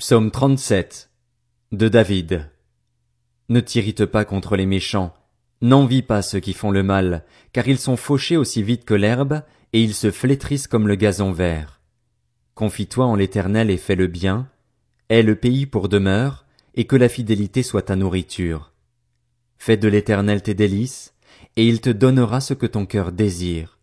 [0.00, 1.10] Psaume 37
[1.72, 2.50] de David.
[3.50, 5.12] Ne t'irrite pas contre les méchants,
[5.60, 9.42] n'envie pas ceux qui font le mal, car ils sont fauchés aussi vite que l'herbe,
[9.74, 11.82] et ils se flétrissent comme le gazon vert.
[12.54, 14.48] Confie-toi en l'éternel et fais le bien,
[15.10, 18.72] aie le pays pour demeure, et que la fidélité soit ta nourriture.
[19.58, 21.12] Fais de l'éternel tes délices,
[21.56, 23.78] et il te donnera ce que ton cœur désire.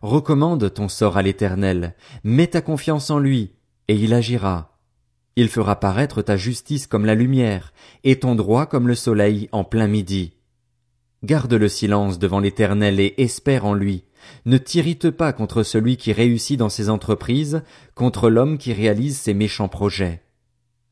[0.00, 1.94] Recommande ton sort à l'éternel,
[2.24, 3.52] mets ta confiance en lui,
[3.88, 4.72] et il agira.
[5.36, 7.74] Il fera paraître ta justice comme la lumière,
[8.04, 10.32] et ton droit comme le soleil en plein midi.
[11.24, 14.04] Garde le silence devant l'Éternel et espère en lui.
[14.46, 17.62] Ne t'irrite pas contre celui qui réussit dans ses entreprises,
[17.94, 20.22] contre l'homme qui réalise ses méchants projets.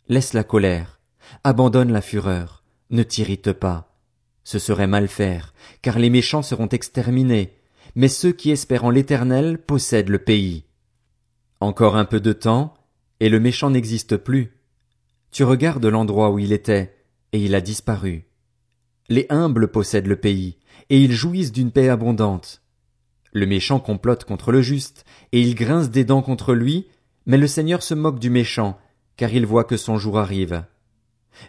[0.09, 1.01] Laisse la colère,
[1.43, 3.97] abandonne la fureur, ne t'irrite pas.
[4.45, 7.57] Ce serait mal faire, car les méchants seront exterminés,
[7.95, 10.65] mais ceux qui espèrent en l'Éternel possèdent le pays.
[11.61, 12.75] Encore un peu de temps,
[13.25, 14.53] et le méchant n'existe plus.
[15.31, 16.95] Tu regardes l'endroit où il était,
[17.33, 18.27] et il a disparu.
[19.09, 20.59] Les humbles possèdent le pays,
[20.91, 22.61] et ils jouissent d'une paix abondante.
[23.33, 26.87] Le méchant complote contre le juste, et il grince des dents contre lui,
[27.25, 28.79] mais le Seigneur se moque du méchant,
[29.17, 30.63] car il voit que son jour arrive.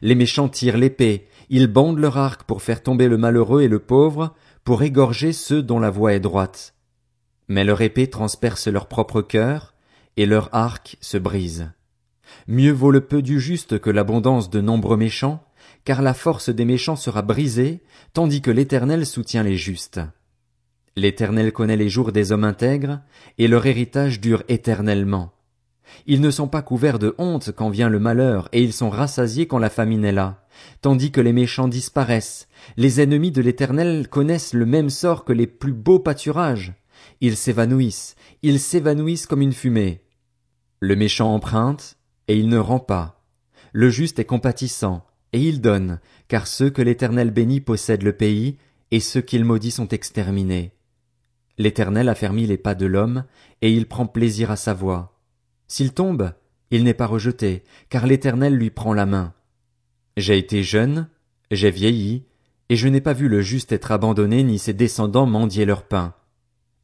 [0.02, 3.80] Les méchants tirent l'épée, ils bandent leur arc pour faire tomber le malheureux et le
[3.80, 4.34] pauvre,
[4.64, 6.74] pour égorger ceux dont la voie est droite.
[7.50, 9.75] Mais leur épée transperce leur propre cœur,
[10.18, 11.72] et leur arc se brise.
[12.48, 15.44] Mieux vaut le peu du juste que l'abondance de nombreux méchants,
[15.84, 17.82] car la force des méchants sera brisée,
[18.14, 20.00] tandis que l'Éternel soutient les justes.
[20.96, 23.02] L'Éternel connaît les jours des hommes intègres,
[23.38, 25.34] et leur héritage dure éternellement.
[26.08, 29.48] Ils ne sont pas couverts de honte quand vient le malheur, et ils sont rassasiés
[29.48, 30.46] quand la famine est là,
[30.82, 32.48] tandis que les méchants disparaissent.
[32.78, 36.74] Les ennemis de l'Éternel connaissent le même sort que les plus beaux pâturages.
[37.22, 40.05] Ils s'évanouissent, ils s'évanouissent comme une fumée.
[40.86, 41.98] Le méchant emprunte,
[42.28, 43.26] et il ne rend pas.
[43.74, 48.60] Le juste est compatissant, et il donne, car ceux que l'Éternel bénit possèdent le pays,
[48.92, 50.74] et ceux qu'il maudit sont exterminés.
[51.58, 53.24] L'Éternel a fermi les pas de l'homme,
[53.64, 55.20] et il prend plaisir à sa voix.
[55.68, 56.34] S'il tombe,
[56.70, 59.34] il n'est pas rejeté, car l'Éternel lui prend la main.
[60.18, 61.10] J'ai été jeune,
[61.50, 62.26] j'ai vieilli,
[62.70, 66.14] et je n'ai pas vu le juste être abandonné ni ses descendants mendier leur pain.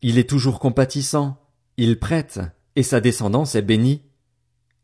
[0.02, 1.38] Il est toujours compatissant,
[1.78, 2.40] il prête,
[2.76, 4.02] et sa descendance est bénie.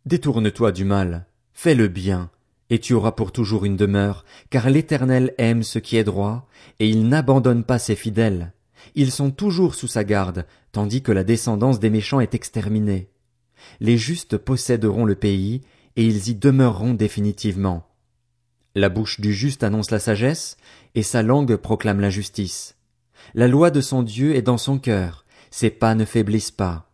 [0.05, 2.29] Détourne-toi du mal, fais le bien,
[2.69, 6.47] et tu auras pour toujours une demeure, car l'Éternel aime ce qui est droit,
[6.79, 8.53] et il n'abandonne pas ses fidèles.
[8.95, 13.09] Ils sont toujours sous sa garde, tandis que la descendance des méchants est exterminée.
[13.79, 15.61] Les justes posséderont le pays,
[15.95, 17.87] et ils y demeureront définitivement.
[18.75, 20.57] La bouche du juste annonce la sagesse,
[20.93, 22.75] et sa langue proclame la justice.
[23.33, 26.86] La loi de son Dieu est dans son cœur, ses pas ne faiblissent pas.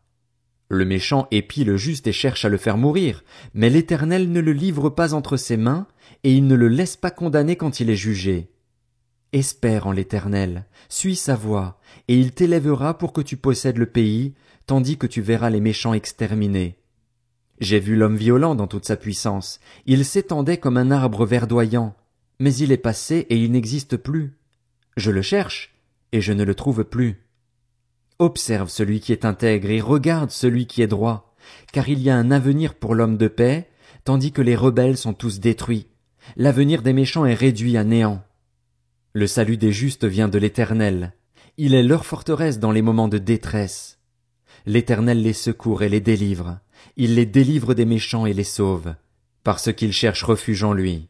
[0.73, 3.23] Le méchant épie le juste et cherche à le faire mourir,
[3.53, 5.85] mais l'Éternel ne le livre pas entre ses mains,
[6.23, 8.49] et il ne le laisse pas condamner quand il est jugé.
[9.33, 14.33] Espère en l'Éternel, suis sa voix, et il t'élèvera pour que tu possèdes le pays,
[14.65, 16.79] tandis que tu verras les méchants exterminés.
[17.59, 21.95] J'ai vu l'homme violent dans toute sa puissance, il s'étendait comme un arbre verdoyant,
[22.39, 24.33] mais il est passé et il n'existe plus.
[24.97, 25.75] Je le cherche,
[26.13, 27.22] et je ne le trouve plus.
[28.19, 31.33] Observe celui qui est intègre et regarde celui qui est droit,
[31.71, 33.69] car il y a un avenir pour l'homme de paix,
[34.03, 35.87] tandis que les rebelles sont tous détruits.
[36.35, 38.23] L'avenir des méchants est réduit à néant.
[39.13, 41.13] Le salut des justes vient de l'Éternel.
[41.57, 43.99] Il est leur forteresse dans les moments de détresse.
[44.65, 46.59] L'Éternel les secourt et les délivre.
[46.95, 48.95] Il les délivre des méchants et les sauve,
[49.43, 51.09] parce qu'ils cherchent refuge en lui.